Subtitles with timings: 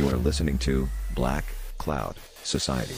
[0.00, 1.44] You are listening to Black
[1.76, 2.94] Cloud Society.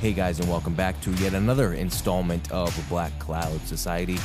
[0.00, 4.16] Hey guys, and welcome back to yet another installment of Black Cloud Society.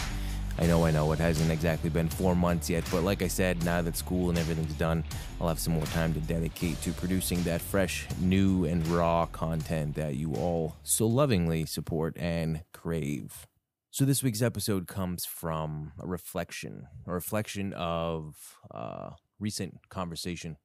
[0.61, 3.63] I know, I know, it hasn't exactly been four months yet, but like I said,
[3.63, 5.05] now that school and everything's done,
[5.39, 9.95] I'll have some more time to dedicate to producing that fresh, new, and raw content
[9.95, 13.47] that you all so lovingly support and crave.
[13.89, 18.35] So this week's episode comes from a reflection, a reflection of
[18.69, 20.57] uh, recent conversation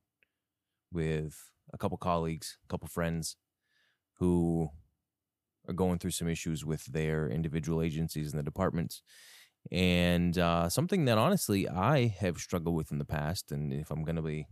[0.93, 3.37] with a couple colleagues, a couple friends
[4.19, 4.71] who
[5.69, 9.01] are going through some issues with their individual agencies and the departments.
[9.73, 13.51] And uh, something that honestly I have struggled with in the past.
[13.51, 14.47] And if I'm going to be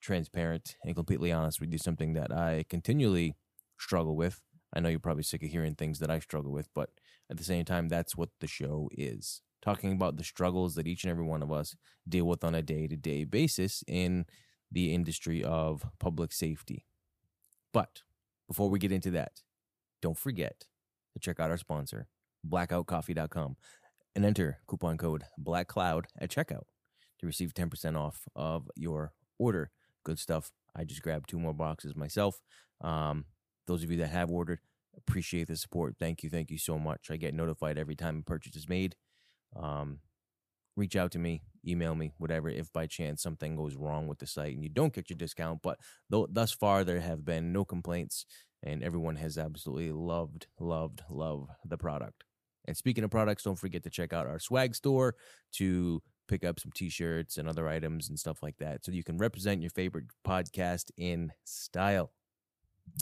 [0.00, 3.36] transparent and completely honest with you, something that I continually
[3.78, 4.40] struggle with.
[4.74, 6.90] I know you're probably sick of hearing things that I struggle with, but
[7.30, 11.04] at the same time, that's what the show is talking about the struggles that each
[11.04, 14.26] and every one of us deal with on a day to day basis in
[14.70, 16.84] the industry of public safety.
[17.72, 18.02] But
[18.48, 19.40] before we get into that,
[20.02, 20.66] don't forget
[21.14, 22.08] to check out our sponsor,
[22.46, 23.56] blackoutcoffee.com,
[24.14, 26.64] and enter coupon code BLACKCLOUD at checkout
[27.20, 29.70] to receive 10% off of your order.
[30.04, 30.50] Good stuff.
[30.74, 32.40] I just grabbed two more boxes myself.
[32.80, 33.26] Um,
[33.66, 34.60] those of you that have ordered,
[34.96, 35.96] appreciate the support.
[35.98, 36.30] Thank you.
[36.30, 37.08] Thank you so much.
[37.10, 38.96] I get notified every time a purchase is made.
[39.54, 40.00] Um,
[40.76, 44.26] reach out to me, email me, whatever, if by chance something goes wrong with the
[44.26, 45.60] site and you don't get your discount.
[45.62, 45.78] But
[46.10, 48.26] though, thus far, there have been no complaints
[48.62, 52.24] and everyone has absolutely loved, loved, loved the product.
[52.66, 55.14] And speaking of products, don't forget to check out our swag store
[55.52, 59.18] to pick up some t-shirts and other items and stuff like that so you can
[59.18, 62.12] represent your favorite podcast in style.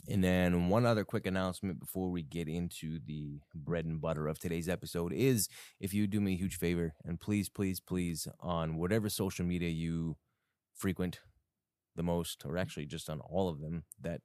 [0.09, 4.39] And then one other quick announcement before we get into the bread and butter of
[4.39, 5.49] today's episode is
[5.81, 9.71] if you do me a huge favor and please please please on whatever social media
[9.71, 10.17] you
[10.75, 11.21] frequent
[11.97, 14.21] the most or actually just on all of them that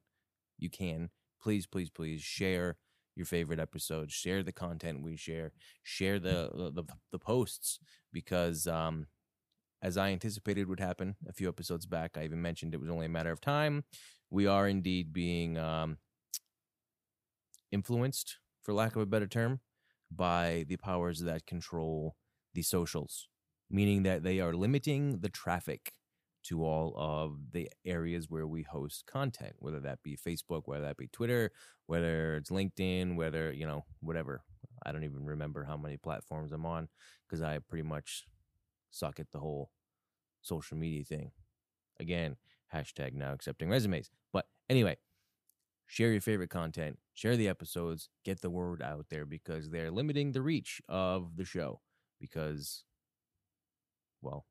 [0.57, 1.09] you can
[1.45, 2.75] please, please, please share
[3.15, 5.53] your favorite episodes, share the content we share,
[5.83, 7.79] share the the, the posts
[8.11, 9.07] because um,
[9.81, 13.05] as I anticipated would happen a few episodes back, I even mentioned it was only
[13.05, 13.83] a matter of time.
[14.29, 15.97] We are indeed being um,
[17.71, 19.59] influenced, for lack of a better term,
[20.11, 22.15] by the powers that control
[22.53, 23.27] the socials,
[23.69, 25.93] meaning that they are limiting the traffic
[26.45, 30.97] to all of the areas where we host content, whether that be Facebook, whether that
[30.97, 31.51] be Twitter,
[31.88, 34.44] whether it's LinkedIn, whether, you know, whatever.
[34.85, 36.88] I don't even remember how many platforms I'm on
[37.28, 38.25] because I pretty much
[38.91, 39.72] suck at the whole
[40.41, 41.31] social media thing.
[42.00, 42.35] Again,
[42.73, 44.12] hashtag now accepting resumes.
[44.31, 44.97] But anyway,
[45.88, 50.31] share your favorite content, share the episodes, get the word out there because they're limiting
[50.31, 51.81] the reach of the show
[52.19, 52.83] because,
[54.22, 54.45] well,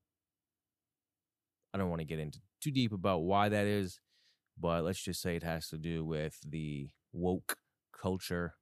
[1.74, 3.98] I don't want to get into too deep about why that is,
[4.58, 7.56] but let's just say it has to do with the woke
[7.92, 8.54] culture,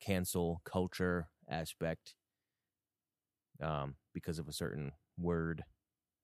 [0.00, 2.16] cancel culture aspect,
[3.62, 5.62] um, because of a certain word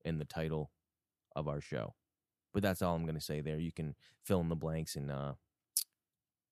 [0.03, 0.71] in the title
[1.35, 1.95] of our show.
[2.53, 3.59] But that's all I'm going to say there.
[3.59, 3.95] You can
[4.25, 5.33] fill in the blanks and uh,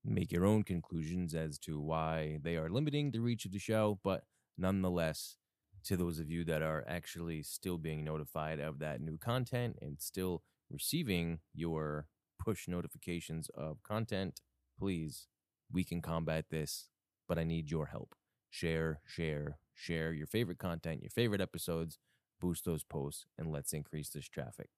[0.06, 4.00] make your own conclusions as to why they are limiting the reach of the show.
[4.04, 4.24] But
[4.58, 5.38] nonetheless,
[5.88, 10.02] to those of you that are actually still being notified of that new content and
[10.02, 12.08] still receiving your
[12.44, 14.42] push notifications of content,
[14.78, 15.28] please,
[15.72, 16.90] we can combat this,
[17.28, 18.16] but I need your help.
[18.50, 22.00] Share, share, share your favorite content, your favorite episodes,
[22.42, 24.70] boost those posts, and let's increase this traffic.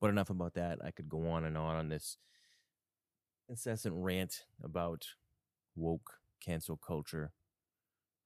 [0.00, 0.78] But enough about that.
[0.82, 2.16] I could go on and on on this
[3.50, 5.06] incessant rant about
[5.76, 7.32] woke cancel culture,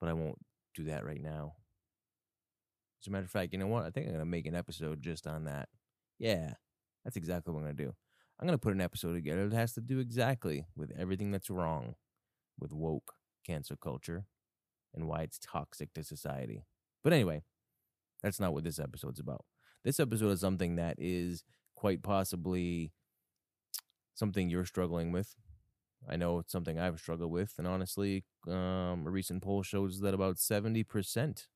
[0.00, 0.38] but I won't
[0.72, 1.54] do that right now.
[3.02, 3.84] As a matter of fact, you know what?
[3.84, 5.68] I think I'm going to make an episode just on that.
[6.18, 6.54] Yeah,
[7.04, 7.94] that's exactly what I'm going to do.
[8.38, 11.50] I'm going to put an episode together that has to do exactly with everything that's
[11.50, 11.94] wrong
[12.58, 13.14] with woke
[13.46, 14.26] cancel culture
[14.94, 16.64] and why it's toxic to society.
[17.04, 17.42] But anyway,
[18.22, 19.44] that's not what this episode's about.
[19.84, 21.44] This episode is something that is
[21.76, 22.92] quite possibly
[24.14, 25.34] something you're struggling with.
[26.08, 30.14] I know it's something I've struggled with, and honestly, um, a recent poll shows that
[30.14, 31.46] about 70%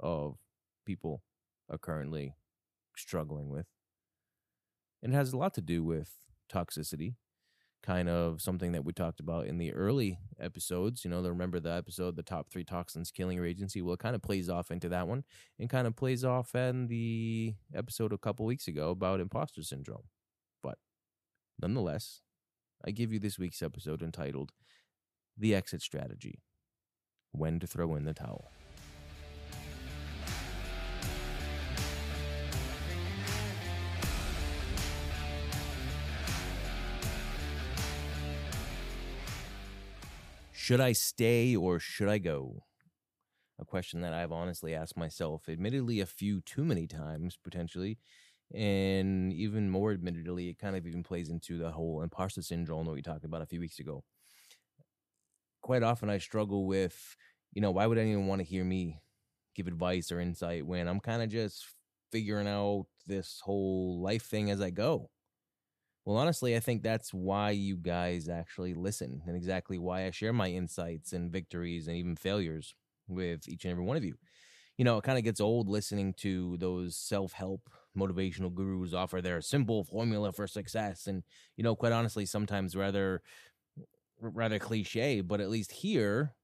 [0.00, 0.38] of
[0.84, 1.22] people
[1.70, 2.36] are currently
[2.96, 3.66] struggling with.
[5.02, 6.10] And it has a lot to do with
[6.52, 7.16] toxicity,
[7.82, 11.04] kind of something that we talked about in the early episodes.
[11.04, 13.82] You know, remember the episode, The Top Three Toxins Killing Your Agency?
[13.82, 15.24] Well, it kind of plays off into that one
[15.58, 20.04] and kind of plays off in the episode a couple weeks ago about imposter syndrome.
[20.62, 20.78] But
[21.60, 22.20] nonetheless,
[22.84, 24.52] I give you this week's episode entitled
[25.36, 26.42] The Exit Strategy
[27.32, 28.52] When to Throw in the Towel.
[40.62, 42.66] Should I stay or should I go?
[43.58, 47.98] A question that I've honestly asked myself, admittedly, a few too many times potentially.
[48.54, 52.92] And even more admittedly, it kind of even plays into the whole imposter syndrome that
[52.92, 54.04] we talked about a few weeks ago.
[55.62, 57.16] Quite often, I struggle with,
[57.52, 59.00] you know, why would anyone want to hear me
[59.54, 61.66] give advice or insight when I'm kind of just
[62.10, 65.10] figuring out this whole life thing as I go?
[66.04, 70.32] Well, honestly, I think that's why you guys actually listen and exactly why I share
[70.32, 72.74] my insights and victories and even failures
[73.06, 74.16] with each and every one of you.
[74.78, 79.22] You know, it kind of gets old listening to those self help motivational gurus offer
[79.22, 81.06] their simple formula for success.
[81.06, 81.24] And,
[81.56, 83.22] you know, quite honestly, sometimes rather,
[84.20, 86.34] rather cliche, but at least here,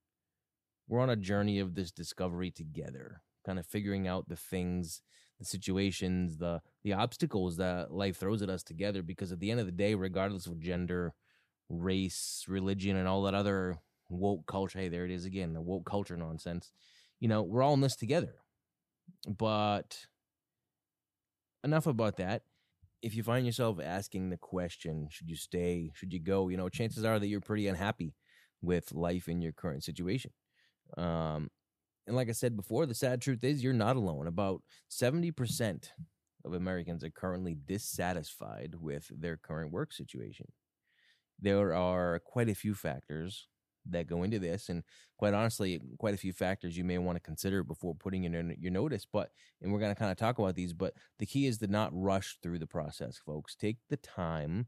[0.89, 5.03] we're on a journey of this discovery together, kind of figuring out the things
[5.39, 9.03] the situations, the the obstacles that life throws at us together.
[9.03, 11.15] Because at the end of the day, regardless of gender,
[11.69, 15.85] race, religion, and all that other woke culture, hey, there it is again, the woke
[15.85, 16.73] culture nonsense.
[17.21, 18.35] You know, we're all in this together.
[19.27, 20.07] But
[21.65, 22.43] enough about that.
[23.01, 25.93] If you find yourself asking the question, should you stay?
[25.95, 26.49] Should you go?
[26.49, 28.15] You know, chances are that you're pretty unhappy
[28.61, 30.33] with life in your current situation.
[30.97, 31.51] Um,
[32.09, 34.27] and like I said before, the sad truth is you're not alone.
[34.27, 35.91] About 70%
[36.45, 40.47] of Americans are currently dissatisfied with their current work situation.
[41.39, 43.47] There are quite a few factors
[43.91, 44.83] that go into this, and
[45.19, 48.73] quite honestly, quite a few factors you may want to consider before putting in your
[48.73, 49.07] notice.
[49.11, 49.31] But,
[49.61, 51.91] and we're going to kind of talk about these, but the key is to not
[51.93, 53.55] rush through the process, folks.
[53.55, 54.67] Take the time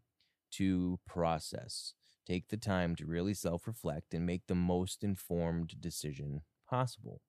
[0.53, 1.95] to process,
[2.27, 7.23] take the time to really self reflect and make the most informed decision possible.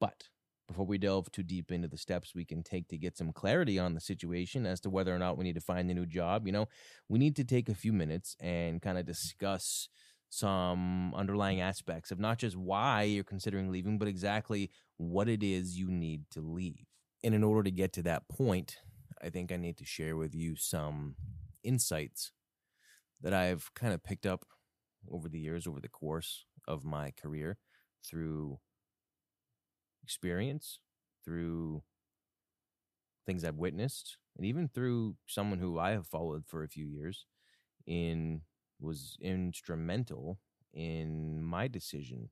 [0.00, 0.24] But
[0.68, 3.78] before we delve too deep into the steps we can take to get some clarity
[3.78, 6.46] on the situation as to whether or not we need to find a new job,
[6.46, 6.66] you know,
[7.08, 9.88] we need to take a few minutes and kind of discuss
[10.28, 15.78] some underlying aspects of not just why you're considering leaving, but exactly what it is
[15.78, 16.86] you need to leave.
[17.22, 18.78] And in order to get to that point,
[19.22, 21.14] I think I need to share with you some
[21.62, 22.32] insights
[23.22, 24.44] that I've kind of picked up
[25.10, 27.58] over the years, over the course of my career
[28.04, 28.58] through
[30.06, 30.78] experience,
[31.24, 31.82] through
[33.26, 37.26] things I've witnessed, and even through someone who I have followed for a few years
[37.86, 38.42] in
[38.78, 40.38] was instrumental
[40.72, 42.30] in my decision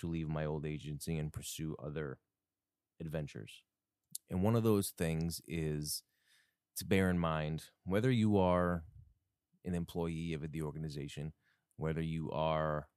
[0.00, 2.18] to leave my old agency and pursue other
[3.00, 3.62] adventures.
[4.28, 6.02] And one of those things is
[6.76, 8.84] to bear in mind whether you are
[9.64, 11.32] an employee of the organization,
[11.78, 12.88] whether you are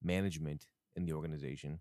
[0.00, 1.80] management in the organization,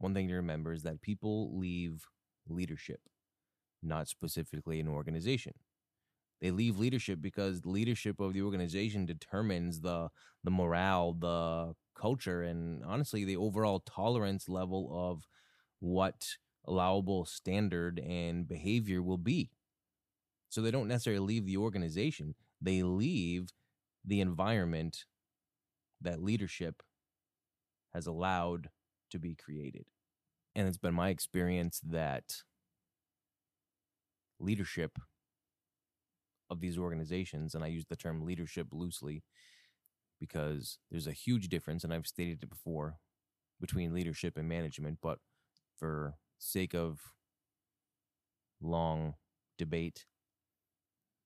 [0.00, 2.06] one thing to remember is that people leave
[2.48, 3.00] leadership,
[3.82, 5.54] not specifically an organization.
[6.40, 10.10] They leave leadership because leadership of the organization determines the
[10.42, 15.28] the morale, the culture, and honestly the overall tolerance level of
[15.80, 16.26] what
[16.66, 19.50] allowable standard and behavior will be.
[20.48, 23.50] So they don't necessarily leave the organization, they leave
[24.04, 25.04] the environment
[26.00, 26.82] that leadership
[27.92, 28.70] has allowed
[29.10, 29.84] to be created.
[30.54, 32.42] And it's been my experience that
[34.38, 34.98] leadership
[36.50, 39.22] of these organizations, and I use the term leadership loosely
[40.18, 42.96] because there's a huge difference, and I've stated it before,
[43.60, 45.18] between leadership and management, but
[45.78, 47.00] for sake of
[48.60, 49.14] long
[49.58, 50.06] debate,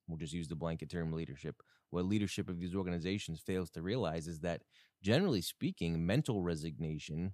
[0.07, 1.57] we'll just use the blanket term leadership.
[1.91, 4.63] What leadership of these organizations fails to realize is that,
[5.03, 7.33] generally speaking, mental resignation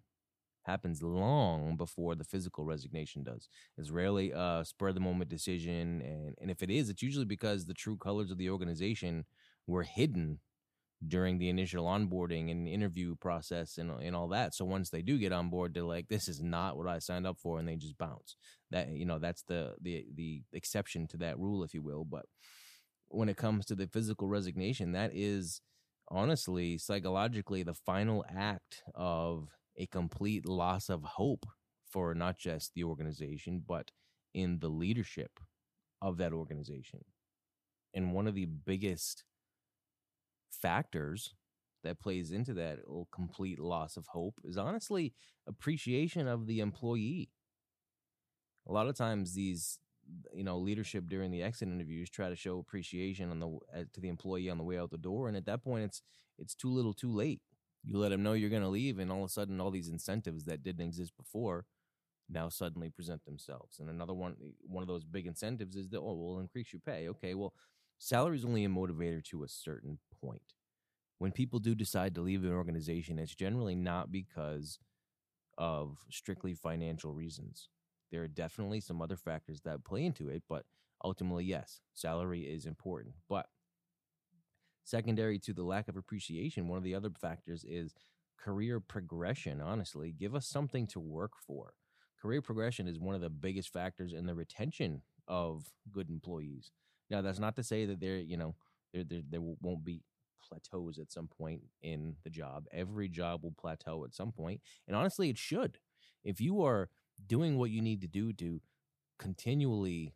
[0.64, 3.48] happens long before the physical resignation does.
[3.78, 6.02] It's rarely a spur of the moment decision.
[6.02, 9.24] And, and if it is, it's usually because the true colors of the organization
[9.66, 10.40] were hidden
[11.06, 14.54] during the initial onboarding and interview process and, and all that.
[14.54, 17.26] So once they do get on board, they're like, this is not what I signed
[17.26, 17.58] up for.
[17.58, 18.36] And they just bounce
[18.70, 22.04] that, you know, that's the, the, the exception to that rule, if you will.
[22.04, 22.26] But
[23.08, 25.62] when it comes to the physical resignation, that is
[26.10, 29.48] honestly, psychologically, the final act of
[29.80, 31.46] a complete loss of hope
[31.90, 33.90] for not just the organization, but
[34.34, 35.40] in the leadership
[36.02, 37.04] of that organization.
[37.94, 39.24] And one of the biggest
[40.50, 41.34] factors
[41.82, 42.78] that plays into that
[43.12, 45.14] complete loss of hope is honestly
[45.46, 47.30] appreciation of the employee.
[48.66, 49.78] A lot of times these
[50.34, 54.00] you know leadership during the exit interviews try to show appreciation on the uh, to
[54.00, 56.02] the employee on the way out the door and at that point it's
[56.36, 57.40] it's too little too late
[57.84, 59.88] you let them know you're going to leave and all of a sudden all these
[59.88, 61.64] incentives that didn't exist before
[62.28, 63.78] now suddenly present themselves.
[63.80, 66.80] And another one eh, one of those big incentives is that oh we'll increase your
[66.80, 67.08] pay.
[67.08, 67.54] Okay well
[67.98, 70.54] salary is only a motivator to a certain point.
[71.18, 74.78] When people do decide to leave an organization it's generally not because
[75.58, 77.68] of strictly financial reasons.
[78.10, 80.64] There are definitely some other factors that play into it, but
[81.04, 83.14] ultimately, yes, salary is important.
[83.28, 83.46] But
[84.90, 87.94] secondary to the lack of appreciation, one of the other factors is
[88.38, 89.60] career progression.
[89.60, 91.74] Honestly, give us something to work for.
[92.20, 96.70] Career progression is one of the biggest factors in the retention of good employees.
[97.08, 98.54] Now, that's not to say that there, you know,
[98.92, 100.02] there, there, there won't be
[100.46, 102.66] plateaus at some point in the job.
[102.72, 105.78] Every job will plateau at some point, and honestly, it should.
[106.24, 106.90] If you are
[107.26, 108.60] doing what you need to do to
[109.18, 110.14] continually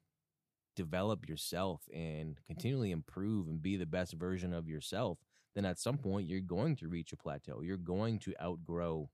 [0.77, 5.19] develop yourself and continually improve and be the best version of yourself,
[5.55, 7.61] then at some point you're going to reach a plateau.
[7.63, 9.11] You're going to outgrow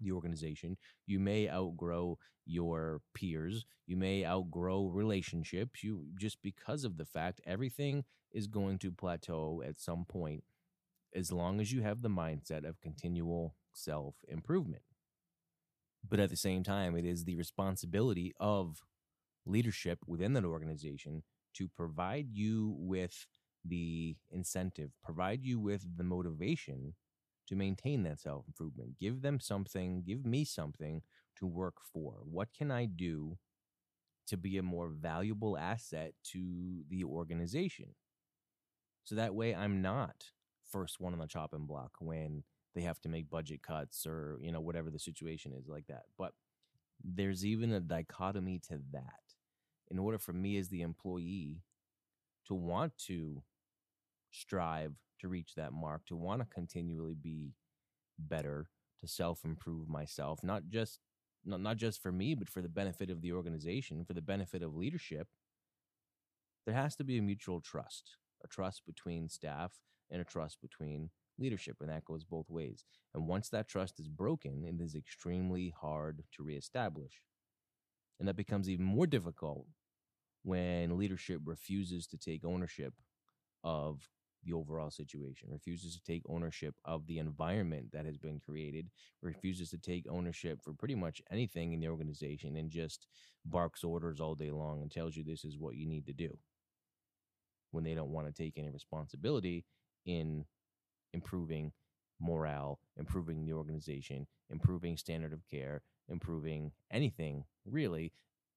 [0.00, 0.76] the organization.
[1.06, 3.64] You may outgrow your peers.
[3.86, 5.82] You may outgrow relationships.
[5.82, 10.44] You just because of the fact everything is going to plateau at some point
[11.14, 14.82] as long as you have the mindset of continual self improvement.
[16.08, 18.82] But at the same time, it is the responsibility of
[19.46, 21.22] leadership within that organization
[21.54, 23.26] to provide you with
[23.64, 26.94] the incentive, provide you with the motivation
[27.48, 28.98] to maintain that self improvement.
[28.98, 31.02] Give them something, give me something
[31.36, 32.20] to work for.
[32.24, 33.38] What can I do
[34.28, 37.94] to be a more valuable asset to the organization?
[39.04, 40.24] So that way I'm not
[40.70, 42.44] first one on the chopping block when
[42.74, 46.04] they have to make budget cuts or you know whatever the situation is like that
[46.16, 46.32] but
[47.04, 49.21] there's even a dichotomy to that
[49.90, 51.62] in order for me as the employee
[52.46, 53.42] to want to
[54.30, 57.52] strive to reach that mark to want to continually be
[58.18, 58.68] better
[59.00, 61.00] to self improve myself not just
[61.44, 64.62] not, not just for me but for the benefit of the organization for the benefit
[64.62, 65.28] of leadership
[66.64, 69.72] there has to be a mutual trust a trust between staff
[70.10, 72.84] and a trust between leadership, and that goes both ways.
[73.14, 77.20] And once that trust is broken, it is extremely hard to reestablish.
[78.22, 79.66] And that becomes even more difficult
[80.44, 82.94] when leadership refuses to take ownership
[83.64, 84.08] of
[84.44, 88.88] the overall situation, refuses to take ownership of the environment that has been created,
[89.22, 93.08] refuses to take ownership for pretty much anything in the organization, and just
[93.44, 96.38] barks orders all day long and tells you this is what you need to do
[97.72, 99.64] when they don't want to take any responsibility
[100.06, 100.44] in
[101.12, 101.72] improving
[102.20, 108.12] morale, improving the organization, improving standard of care, improving anything really.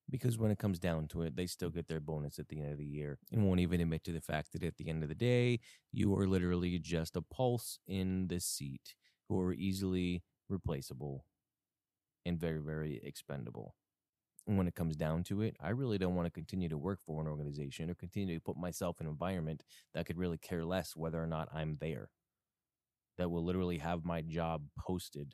[0.10, 1.78] Because when it comes down to it, they still mm-hmm.
[1.78, 4.22] get their bonus at the end of the year and won't even admit to the
[4.22, 5.60] fact that at the end of the day,
[5.92, 8.96] you are literally just a pulse in the seat
[9.28, 11.26] who are easily replaceable
[12.24, 13.76] and very, very expendable.
[14.48, 17.00] And when it comes down to it, I really don't want to continue to work
[17.04, 19.64] for an organization or continue to put myself in an environment
[19.96, 22.10] that could really care less whether or not I'm there
[23.18, 25.34] that will literally have my job posted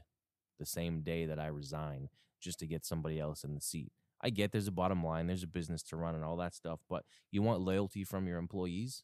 [0.61, 2.07] the same day that I resign
[2.39, 3.91] just to get somebody else in the seat.
[4.21, 6.81] I get there's a bottom line, there's a business to run and all that stuff,
[6.87, 9.03] but you want loyalty from your employees,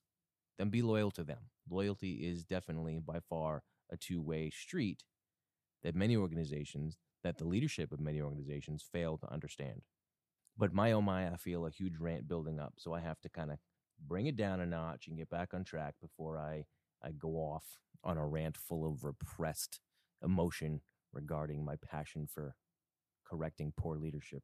[0.59, 1.49] then be loyal to them.
[1.67, 5.03] Loyalty is definitely by far a two way street
[5.83, 9.81] that many organizations, that the leadership of many organizations fail to understand.
[10.55, 12.73] But my oh my, I feel a huge rant building up.
[12.77, 13.57] So I have to kind of
[14.07, 16.65] bring it down a notch and get back on track before I
[17.03, 19.79] I go off on a rant full of repressed
[20.23, 20.81] emotion
[21.17, 22.55] regarding my passion for
[23.25, 24.43] correcting poor leadership.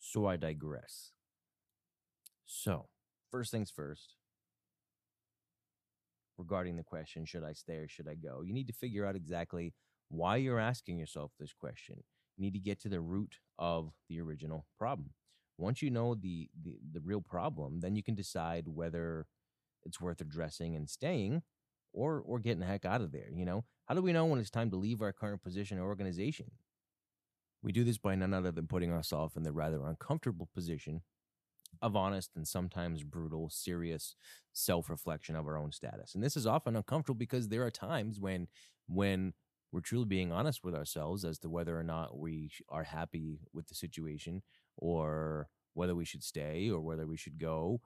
[0.00, 1.12] So I digress.
[2.44, 2.88] So,
[3.30, 4.16] first things first,
[6.36, 8.42] regarding the question, should I stay or should I go?
[8.44, 9.72] You need to figure out exactly
[10.08, 12.02] why you're asking yourself this question.
[12.36, 15.10] You need to get to the root of the original problem.
[15.58, 19.26] Once you know the, the, the real problem, then you can decide whether
[19.84, 21.42] it's worth addressing and staying
[21.92, 23.30] or or getting the heck out of there.
[23.32, 25.88] You know, how do we know when it's time to leave our current position or
[25.88, 26.52] organization?
[27.60, 31.02] We do this by none other than putting ourselves in the rather uncomfortable position
[31.82, 34.14] of honest and sometimes brutal, serious
[34.52, 36.14] self-reflection of our own status.
[36.14, 38.46] And this is often uncomfortable because there are times when
[38.86, 39.32] when
[39.72, 43.66] we're truly being honest with ourselves as to whether or not we are happy with
[43.66, 44.42] the situation
[44.76, 47.80] or whether we should stay or whether we should go.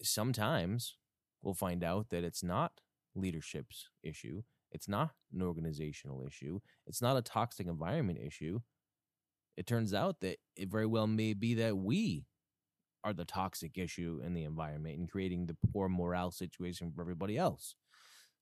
[0.00, 0.96] Sometimes
[1.42, 2.80] we'll find out that it's not
[3.14, 4.42] leadership's issue.
[4.72, 6.60] It's not an organizational issue.
[6.86, 8.60] It's not a toxic environment issue.
[9.56, 12.26] It turns out that it very well may be that we
[13.04, 17.36] are the toxic issue in the environment and creating the poor morale situation for everybody
[17.36, 17.74] else.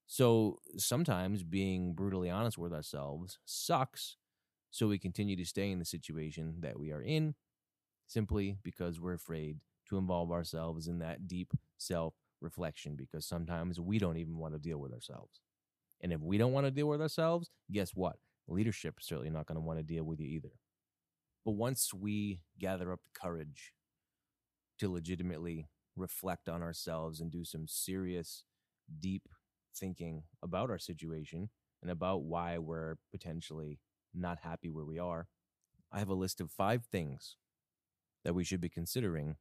[0.07, 4.17] So sometimes being brutally honest with ourselves sucks.
[4.71, 7.35] So we continue to stay in the situation that we are in
[8.07, 9.59] simply because we're afraid
[9.89, 14.59] to involve ourselves in that deep self reflection because sometimes we don't even want to
[14.59, 15.41] deal with ourselves.
[16.01, 18.17] And if we don't want to deal with ourselves, guess what?
[18.47, 20.51] Leadership is certainly not going to want to deal with you either.
[21.45, 23.73] But once we gather up the courage
[24.79, 28.43] to legitimately reflect on ourselves and do some serious,
[28.99, 29.23] deep
[29.75, 31.49] thinking about our situation
[31.81, 33.79] and about why we're potentially
[34.13, 35.27] not happy where we are,
[35.91, 37.37] I have a list of five things
[38.23, 39.35] that we should be considering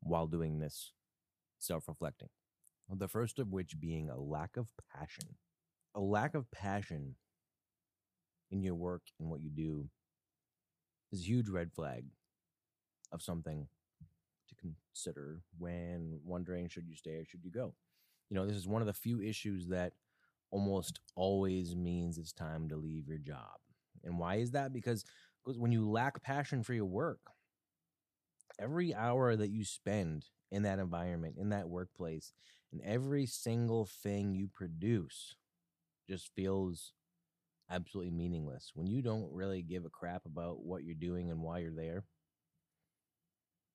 [0.00, 0.92] while doing this
[1.58, 2.28] self reflecting.
[2.88, 5.36] The first of which being a lack of passion.
[5.94, 7.16] A lack of passion
[8.50, 9.88] in your work and what you do
[11.10, 12.04] is a huge red flag
[13.12, 13.66] of something
[14.48, 17.74] to consider when wondering should you stay or should you go.
[18.30, 19.92] You know, this is one of the few issues that
[20.50, 23.58] almost always means it's time to leave your job.
[24.04, 24.72] And why is that?
[24.72, 25.04] Because
[25.44, 27.20] when you lack passion for your work,
[28.58, 32.32] every hour that you spend in that environment, in that workplace,
[32.70, 35.36] and every single thing you produce
[36.08, 36.92] just feels
[37.70, 38.72] absolutely meaningless.
[38.74, 42.04] When you don't really give a crap about what you're doing and why you're there,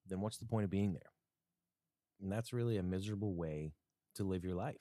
[0.07, 1.12] then what's the point of being there?
[2.22, 3.74] And that's really a miserable way
[4.15, 4.75] to live your life.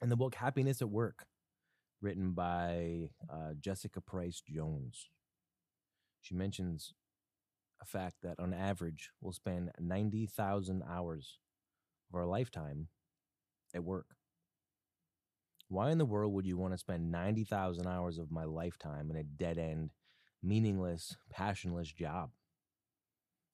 [0.00, 1.26] And the book Happiness at Work,
[2.02, 5.08] written by uh, Jessica Pryce-Jones,
[6.20, 6.92] she mentions
[7.80, 11.38] a fact that on average we'll spend 90,000 hours
[12.10, 12.88] of our lifetime
[13.74, 14.06] at work.
[15.68, 19.16] Why in the world would you want to spend 90,000 hours of my lifetime in
[19.16, 19.90] a dead end,
[20.42, 22.30] meaningless, passionless job?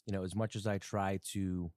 [0.07, 1.71] You know, as much as I try to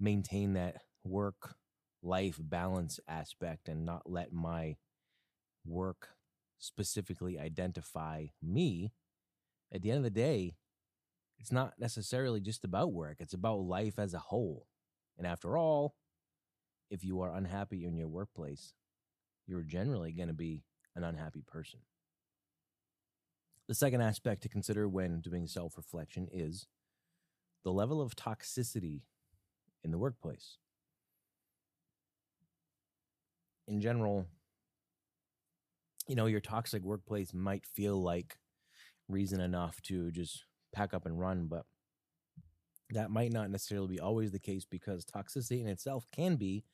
[0.00, 1.56] maintain that work
[2.02, 4.76] life balance aspect and not let my
[5.64, 6.08] work
[6.58, 8.92] specifically identify me,
[9.72, 10.56] at the end of the day,
[11.38, 14.66] it's not necessarily just about work, it's about life as a whole.
[15.16, 15.94] And after all,
[16.92, 18.74] if you are unhappy in your workplace,
[19.46, 20.62] you're generally going to be
[20.94, 21.80] an unhappy person.
[23.66, 26.66] The second aspect to consider when doing self reflection is
[27.64, 29.00] the level of toxicity
[29.82, 30.58] in the workplace.
[33.66, 34.26] In general,
[36.06, 38.36] you know, your toxic workplace might feel like
[39.08, 41.64] reason enough to just pack up and run, but
[42.90, 46.64] that might not necessarily be always the case because toxicity in itself can be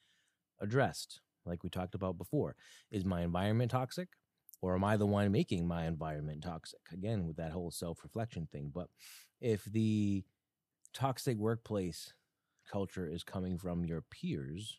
[0.61, 2.57] addressed, like we talked about before.
[2.91, 4.09] Is my environment toxic?
[4.61, 6.81] Or am I the one making my environment toxic?
[6.93, 8.71] Again, with that whole self reflection thing.
[8.75, 8.89] But
[9.41, 10.25] if the
[10.93, 12.13] toxic workplace
[12.71, 14.79] culture is coming from your peers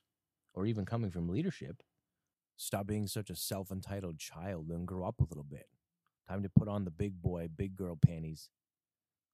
[0.53, 1.81] or even coming from leadership,
[2.57, 5.67] stop being such a self entitled child and grow up a little bit.
[6.27, 8.49] Time to put on the big boy, big girl panties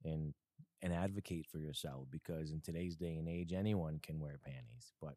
[0.04, 0.34] and
[0.82, 4.94] and advocate for yourself because in today's day and age anyone can wear panties.
[5.02, 5.16] But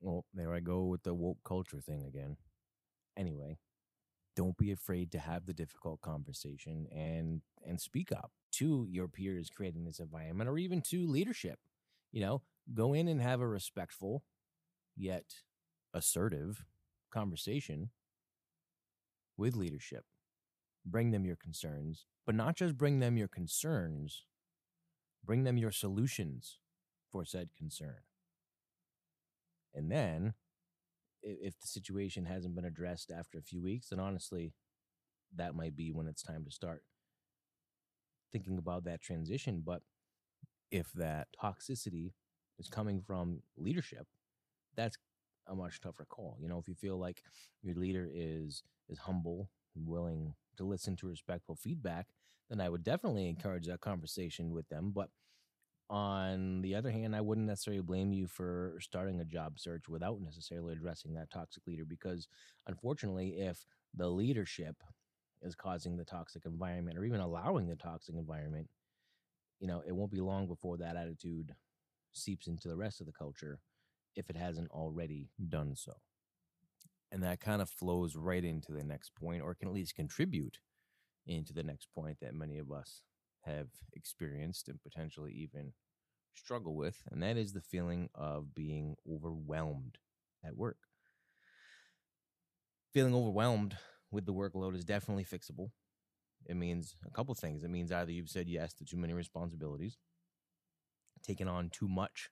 [0.00, 2.36] well, there I go with the woke culture thing again.
[3.16, 3.58] Anyway,
[4.36, 9.50] don't be afraid to have the difficult conversation and and speak up to your peers
[9.50, 11.58] creating this environment or even to leadership.
[12.12, 12.42] You know,
[12.74, 14.24] go in and have a respectful
[14.96, 15.24] yet
[15.94, 16.64] assertive
[17.12, 17.90] conversation
[19.36, 20.04] with leadership
[20.84, 24.24] bring them your concerns, but not just bring them your concerns,
[25.24, 26.58] bring them your solutions
[27.10, 27.98] for said concern.
[29.74, 30.34] And then,
[31.22, 34.54] if the situation hasn't been addressed after a few weeks, then honestly,
[35.36, 36.84] that might be when it's time to start
[38.32, 39.62] thinking about that transition.
[39.64, 39.82] But
[40.70, 42.12] if that toxicity
[42.58, 44.06] is coming from leadership,
[44.76, 44.98] that's
[45.48, 46.36] a much tougher call.
[46.40, 47.22] You know, if you feel like
[47.62, 52.08] your leader is is humble, willing to listen to respectful feedback,
[52.50, 54.92] then I would definitely encourage that conversation with them.
[54.94, 55.10] But
[55.90, 60.20] on the other hand, I wouldn't necessarily blame you for starting a job search without
[60.20, 62.28] necessarily addressing that toxic leader because
[62.68, 64.76] unfortunately, if the leadership
[65.42, 68.68] is causing the toxic environment or even allowing the toxic environment,
[69.58, 71.54] you know, it won't be long before that attitude
[72.12, 73.58] seeps into the rest of the culture
[74.14, 75.92] if it hasn't already done so.
[77.10, 80.58] And that kind of flows right into the next point, or can at least contribute
[81.26, 83.02] into the next point that many of us
[83.44, 85.72] have experienced and potentially even
[86.34, 87.02] struggle with.
[87.10, 89.98] And that is the feeling of being overwhelmed
[90.44, 90.78] at work.
[92.92, 93.76] Feeling overwhelmed
[94.10, 95.70] with the workload is definitely fixable.
[96.46, 97.62] It means a couple things.
[97.62, 99.98] It means either you've said yes to too many responsibilities,
[101.22, 102.30] taken on too much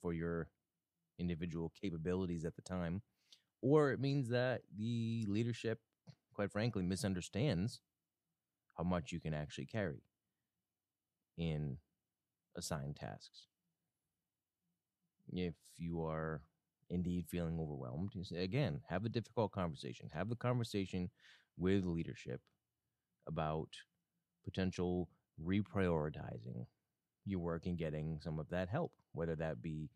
[0.00, 0.48] for your
[1.18, 3.02] individual capabilities at the time,
[3.60, 5.80] or it means that the leadership,
[6.34, 7.80] quite frankly, misunderstands
[8.76, 10.02] how much you can actually carry
[11.38, 11.78] in
[12.56, 13.46] assigned tasks.
[15.32, 16.42] If you are
[16.90, 20.08] indeed feeling overwhelmed, again, have a difficult conversation.
[20.12, 21.10] Have the conversation
[21.56, 22.40] with leadership
[23.26, 23.68] about
[24.44, 25.08] potential
[25.42, 26.66] reprioritizing
[27.26, 29.90] your work and getting some of that help, whether that be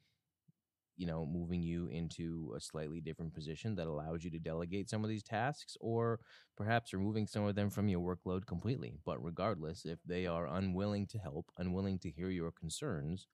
[0.97, 5.05] you know, moving you into a slightly different position that allows you to delegate some
[5.05, 6.21] of these tasks, or
[6.57, 8.99] perhaps removing some of them from your workload completely.
[9.05, 13.27] But regardless, if they are unwilling to help, unwilling to hear your concerns,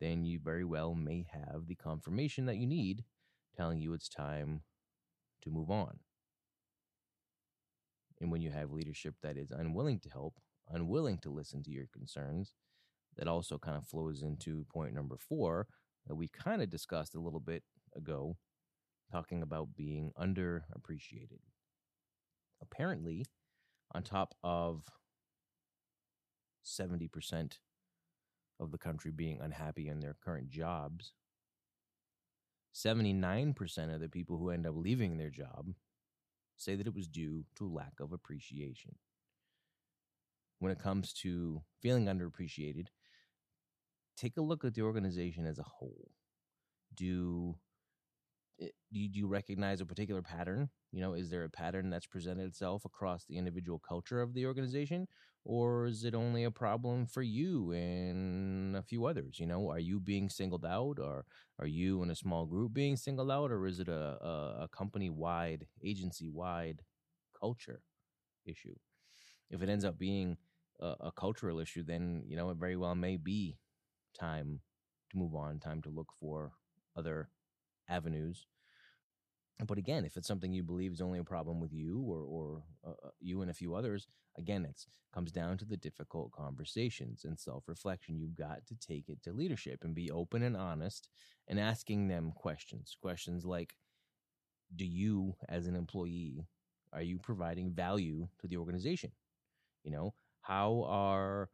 [0.00, 3.04] then you very well may have the confirmation that you need
[3.56, 4.62] telling you it's time
[5.42, 5.98] to move on.
[8.20, 10.34] And when you have leadership that is unwilling to help,
[10.70, 12.54] unwilling to listen to your concerns,
[13.16, 15.66] that also kind of flows into point number four
[16.06, 17.62] that we kind of discussed a little bit
[17.94, 18.36] ago,
[19.10, 21.40] talking about being underappreciated.
[22.60, 23.24] Apparently,
[23.94, 24.84] on top of
[26.64, 27.58] 70%
[28.60, 31.12] of the country being unhappy in their current jobs,
[32.74, 35.68] 79% of the people who end up leaving their job
[36.56, 38.94] say that it was due to lack of appreciation.
[40.58, 42.86] When it comes to feeling underappreciated,
[44.22, 46.10] take a look at the organization as a whole.
[46.94, 47.56] Do
[48.60, 50.68] eh, do you, do you recognize a particular pattern?
[50.92, 54.46] You know, is there a pattern that's presented itself across the individual culture of the
[54.46, 55.08] organization,
[55.44, 59.38] or is it only a problem for you and a few others?
[59.40, 61.24] You know, are you being singled out, or
[61.58, 64.68] are you in a small group being singled out, or is it a, a, a
[64.68, 66.82] company wide, agency wide
[67.38, 67.82] culture
[68.46, 68.74] issue?
[69.50, 70.36] If it ends up being
[70.80, 73.58] a, a cultural issue, then you know it very well may be
[74.12, 74.60] time
[75.10, 76.52] to move on, time to look for
[76.96, 77.28] other
[77.88, 78.46] avenues.
[79.64, 82.62] But again, if it's something you believe is only a problem with you or or
[82.84, 87.24] uh, uh you and a few others, again, it comes down to the difficult conversations
[87.24, 88.18] and self reflection.
[88.18, 91.08] You've got to take it to leadership and be open and honest
[91.48, 92.96] and asking them questions.
[93.00, 93.76] Questions like,
[94.74, 96.48] "Do you, as an employee,
[96.92, 99.12] are you providing value to the organization?
[99.84, 101.50] You know, how are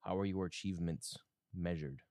[0.00, 1.18] how are your achievements
[1.56, 2.02] measured?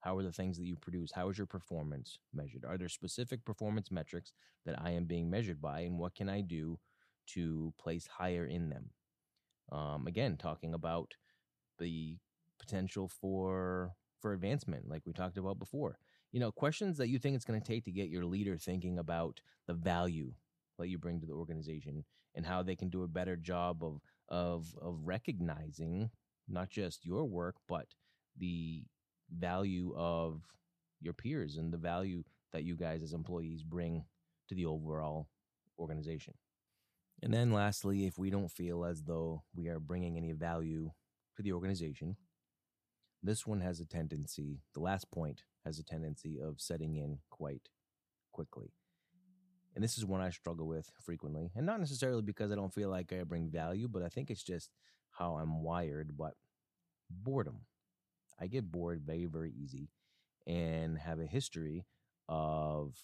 [0.00, 1.12] How are the things that you produce?
[1.12, 2.64] How is your performance measured?
[2.64, 4.32] Are there specific performance metrics
[4.64, 6.78] that I am being measured by, and what can I do
[7.28, 8.90] to place higher in them?
[9.72, 11.14] Um, again, talking about
[11.78, 12.18] the
[12.58, 15.98] potential for for advancement, like we talked about before.
[16.32, 18.98] You know, questions that you think it's going to take to get your leader thinking
[18.98, 20.32] about the value
[20.78, 22.04] that you bring to the organization
[22.34, 26.10] and how they can do a better job of of of recognizing
[26.48, 27.86] not just your work, but
[28.40, 28.82] the
[29.30, 30.42] value of
[31.00, 34.04] your peers and the value that you guys as employees bring
[34.48, 35.28] to the overall
[35.78, 36.34] organization.
[37.22, 40.90] And then lastly, if we don't feel as though we are bringing any value
[41.36, 42.16] to the organization,
[43.22, 47.68] this one has a tendency, the last point has a tendency of setting in quite
[48.32, 48.72] quickly.
[49.74, 51.52] And this is one I struggle with frequently.
[51.54, 54.42] And not necessarily because I don't feel like I bring value, but I think it's
[54.42, 54.70] just
[55.12, 56.16] how I'm wired.
[56.16, 56.34] But
[57.10, 57.60] boredom.
[58.40, 59.90] I get bored very, very easy
[60.46, 61.84] and have a history
[62.28, 62.94] of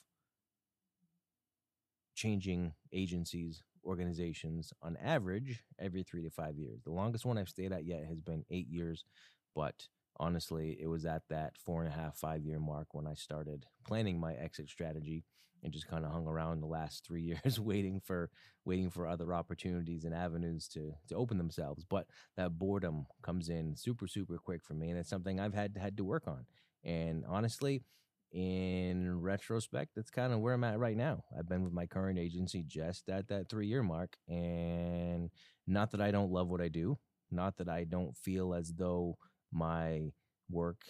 [2.14, 6.83] changing agencies, organizations on average every three to five years.
[6.83, 9.05] The longest one I've stayed at yet has been eight years,
[9.55, 9.87] but
[10.18, 13.66] honestly, it was at that four and a half, five year mark when I started
[13.87, 15.24] planning my exit strategy
[15.62, 18.31] and just kind of hung around the last three years waiting for
[18.64, 21.85] waiting for other opportunities and avenues to to open themselves.
[21.85, 24.90] But that boredom comes in super, super quick for me.
[24.90, 26.46] And it's something I've had had to work on.
[26.85, 27.83] And honestly,
[28.33, 31.24] in retrospect, that's kind of where I'm at right now.
[31.37, 34.16] I've been with my current agency just at that three year mark.
[34.29, 35.31] And
[35.66, 36.98] not that I don't love what I do,
[37.31, 39.16] not that I don't feel as though
[39.52, 40.12] my
[40.50, 40.82] work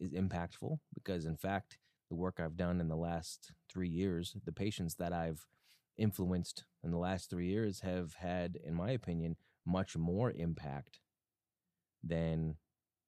[0.00, 4.52] is impactful because in fact the work I've done in the last 3 years the
[4.52, 5.46] patients that I've
[5.96, 11.00] influenced in the last 3 years have had in my opinion much more impact
[12.02, 12.56] than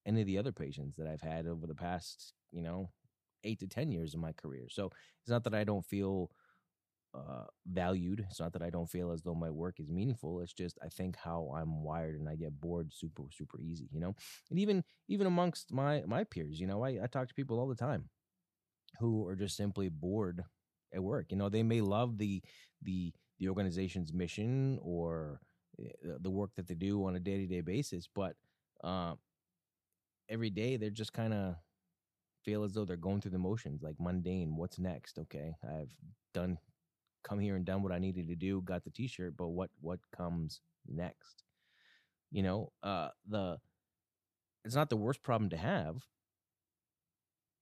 [0.06, 2.90] any of the other patients that I've had over the past, you know,
[3.42, 4.66] 8 to 10 years of my career.
[4.68, 4.90] So
[5.22, 6.30] it's not that I don't feel
[7.14, 8.24] uh, valued.
[8.28, 10.40] It's not that I don't feel as though my work is meaningful.
[10.40, 14.00] It's just I think how I'm wired and I get bored super super easy, you
[14.00, 14.14] know.
[14.50, 17.68] And even even amongst my my peers, you know, I, I talk to people all
[17.68, 18.08] the time
[19.00, 20.44] who are just simply bored
[20.94, 21.26] at work.
[21.30, 22.42] You know, they may love the
[22.82, 25.40] the the organization's mission or
[25.80, 28.36] eh, the work that they do on a day to day basis, but
[28.82, 29.14] uh,
[30.28, 31.54] every day they're just kind of
[32.44, 34.56] feel as though they're going through the motions, like mundane.
[34.56, 35.18] What's next?
[35.18, 35.92] Okay, I've
[36.34, 36.58] done,
[37.24, 40.00] come here and done what I needed to do, got the T-shirt, but what what
[40.16, 41.42] comes next?
[42.32, 43.58] You know, uh, the
[44.64, 46.06] it's not the worst problem to have,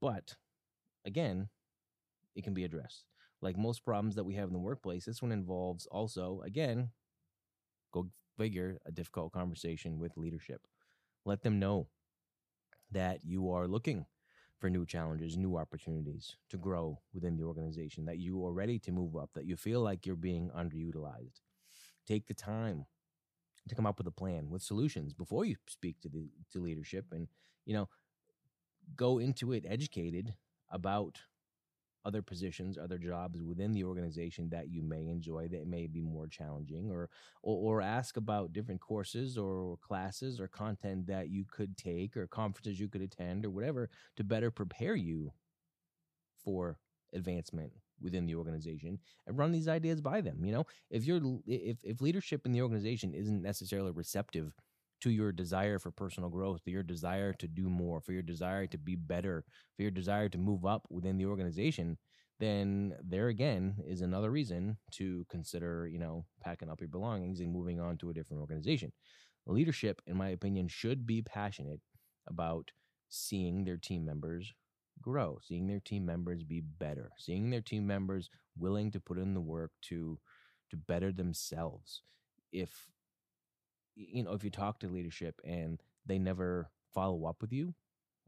[0.01, 0.37] but
[1.05, 1.48] again,
[2.37, 3.05] it can be addressed.
[3.42, 6.90] Like most problems that we have in the workplace, this one involves also, again,
[7.92, 10.66] go figure, a difficult conversation with leadership.
[11.25, 11.88] Let them know
[12.90, 14.07] that you are looking
[14.62, 18.92] for new challenges, new opportunities to grow within the organization, that you are ready to
[18.92, 21.40] move up, that you feel like you're being underutilized.
[22.07, 22.87] Take the time
[23.68, 27.07] to come up with a plan with solutions before you speak to the to leadership
[27.11, 27.27] and
[27.66, 27.88] you know
[28.96, 30.35] go into it educated
[30.70, 31.18] about
[32.04, 36.26] other positions, other jobs within the organization that you may enjoy that may be more
[36.26, 37.08] challenging, or
[37.42, 42.26] or, or ask about different courses or classes or content that you could take or
[42.26, 45.32] conferences you could attend or whatever to better prepare you
[46.44, 46.78] for
[47.12, 50.44] advancement within the organization and run these ideas by them.
[50.44, 54.52] You know, if you're if if leadership in the organization isn't necessarily receptive
[55.02, 58.66] to your desire for personal growth, to your desire to do more, for your desire
[58.68, 59.44] to be better,
[59.76, 61.98] for your desire to move up within the organization,
[62.40, 67.52] then there again is another reason to consider, you know, packing up your belongings and
[67.52, 68.92] moving on to a different organization.
[69.46, 71.80] Leadership, in my opinion, should be passionate
[72.28, 72.70] about
[73.08, 74.52] seeing their team members
[75.00, 79.34] grow, seeing their team members be better, seeing their team members willing to put in
[79.34, 80.18] the work to
[80.70, 82.02] to better themselves.
[82.52, 82.88] If
[83.94, 87.74] you know, if you talk to leadership and they never follow up with you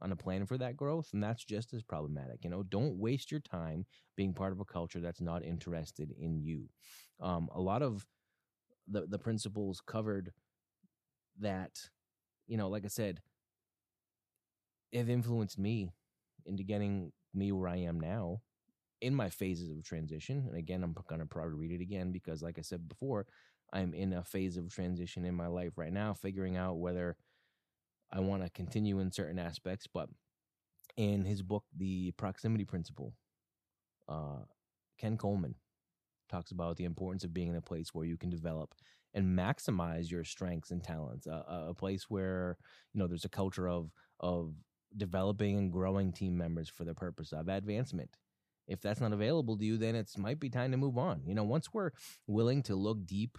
[0.02, 2.44] on a plan for that growth, and that's just as problematic.
[2.44, 6.36] You know, don't waste your time being part of a culture that's not interested in
[6.40, 6.68] you.
[7.20, 8.06] Um, a lot of
[8.88, 10.32] the the principles covered
[11.40, 11.90] that,
[12.46, 13.20] you know, like I said,
[14.92, 15.90] have influenced me
[16.46, 18.40] into getting me where I am now
[19.00, 20.44] in my phases of transition.
[20.48, 23.26] And again, I'm going to probably read it again because, like I said before,
[23.74, 27.16] I'm in a phase of transition in my life right now, figuring out whether
[28.12, 29.88] I want to continue in certain aspects.
[29.92, 30.08] But
[30.96, 33.12] in his book, The Proximity Principle,
[34.08, 34.44] uh,
[34.98, 35.56] Ken Coleman
[36.30, 38.74] talks about the importance of being in a place where you can develop
[39.12, 41.26] and maximize your strengths and talents.
[41.26, 42.56] Uh, a place where
[42.92, 44.54] you know there's a culture of of
[44.96, 48.10] developing and growing team members for the purpose of advancement.
[48.66, 51.22] If that's not available to you, then it might be time to move on.
[51.26, 51.90] You know, once we're
[52.26, 53.36] willing to look deep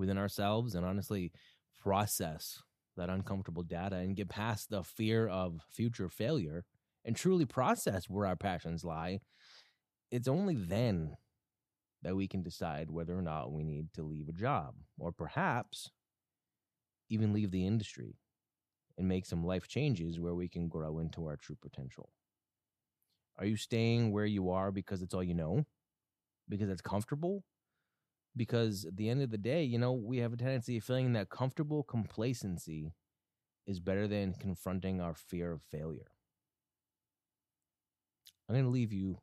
[0.00, 1.32] within ourselves and honestly
[1.80, 2.62] process
[2.96, 6.64] that uncomfortable data and get past the fear of future failure
[7.04, 9.20] and truly process where our passions lie,
[10.10, 11.16] it's only then
[12.02, 15.90] that we can decide whether or not we need to leave a job or perhaps
[17.08, 18.16] even leave the industry
[18.98, 22.10] and make some life changes where we can grow into our true potential.
[23.38, 25.64] Are you staying where you are because it's all you know?
[26.48, 27.44] Because it's comfortable?
[28.36, 31.12] Because at the end of the day, you know, we have a tendency of feeling
[31.14, 32.94] that comfortable complacency
[33.66, 36.10] is better than confronting our fear of failure.
[38.48, 39.18] I'm going to leave you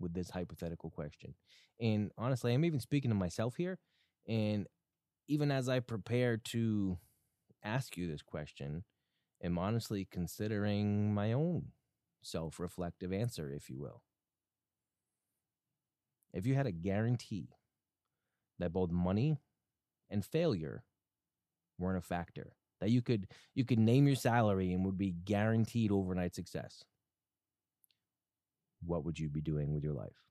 [0.00, 1.34] with this hypothetical question.
[1.80, 3.78] And honestly, I'm even speaking to myself here.
[4.28, 4.66] And
[5.28, 6.98] even as I prepare to
[7.62, 8.84] ask you this question,
[9.42, 11.66] I'm honestly considering my own
[12.22, 14.02] self reflective answer, if you will.
[16.32, 17.50] If you had a guarantee
[18.58, 19.38] that both money
[20.10, 20.84] and failure
[21.78, 22.54] weren't a factor.
[22.80, 26.84] That you could you could name your salary and would be guaranteed overnight success.
[28.84, 30.22] What would you be doing with your life?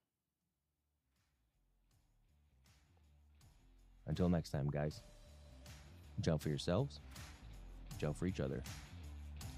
[4.06, 5.00] Until next time, guys.
[6.20, 7.00] Jump for yourselves,
[7.98, 8.62] jump for each other.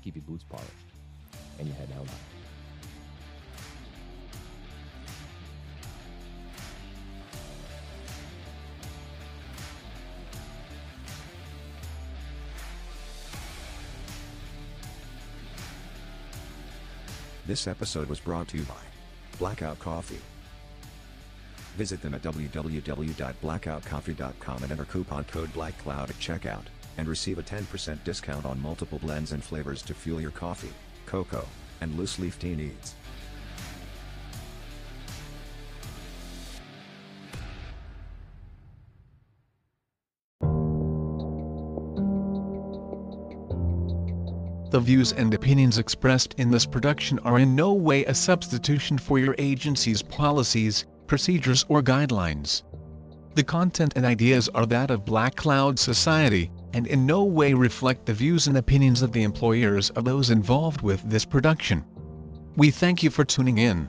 [0.02, 0.70] Keep your boots polished
[1.58, 2.35] and your head held high.
[17.46, 18.74] This episode was brought to you by
[19.38, 20.18] Blackout Coffee.
[21.76, 26.64] Visit them at www.blackoutcoffee.com and enter coupon code BLACKCLOUD at checkout,
[26.98, 30.72] and receive a 10% discount on multiple blends and flavors to fuel your coffee,
[31.04, 31.46] cocoa,
[31.80, 32.96] and loose leaf tea needs.
[44.76, 49.18] The views and opinions expressed in this production are in no way a substitution for
[49.18, 52.62] your agency's policies, procedures or guidelines.
[53.36, 58.04] The content and ideas are that of Black Cloud Society, and in no way reflect
[58.04, 61.82] the views and opinions of the employers of those involved with this production.
[62.58, 63.88] We thank you for tuning in.